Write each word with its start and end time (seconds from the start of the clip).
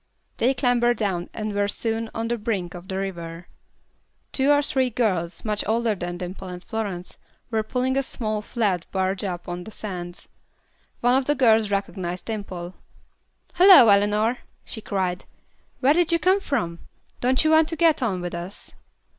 They 0.37 0.55
clambered 0.55 0.97
down 0.97 1.29
and 1.31 1.53
were 1.53 1.67
soon 1.67 2.09
on 2.15 2.27
the 2.27 2.39
brink 2.39 2.73
of 2.73 2.87
the 2.87 2.97
river. 2.97 3.47
Two 4.31 4.49
or 4.49 4.63
three 4.63 4.89
girls, 4.89 5.45
much 5.45 5.63
older 5.67 5.93
than 5.93 6.17
Dimple 6.17 6.47
and 6.47 6.63
Florence, 6.63 7.19
were 7.51 7.61
pulling 7.61 7.95
a 7.95 8.01
small 8.01 8.41
flat 8.41 8.87
barge 8.91 9.23
up 9.23 9.47
on 9.47 9.63
the 9.63 9.69
sands. 9.69 10.27
One 11.01 11.15
of 11.15 11.25
the 11.25 11.35
girls 11.35 11.69
recognized 11.69 12.25
Dimple. 12.25 12.73
"Hallo, 13.53 13.89
Eleanor," 13.89 14.39
she 14.65 14.81
cried. 14.81 15.25
"Where 15.81 15.93
did 15.93 16.11
you 16.11 16.17
come 16.17 16.39
from? 16.41 16.79
Don't 17.19 17.43
you 17.43 17.51
want 17.51 17.69
to 17.69 17.75
get 17.75 18.01
on 18.01 18.21
with 18.21 18.33
us?" 18.33 18.73